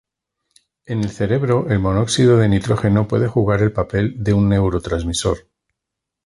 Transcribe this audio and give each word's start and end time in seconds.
En 0.87 1.01
el 1.03 1.11
cerebro 1.11 1.67
el 1.69 1.77
monóxido 1.77 2.35
de 2.37 2.49
nitrógeno 2.49 3.07
puede 3.07 3.27
jugar 3.27 3.61
el 3.61 3.71
papel 3.71 4.15
de 4.17 4.33
un 4.33 4.49
neurotransmisor. 4.49 5.47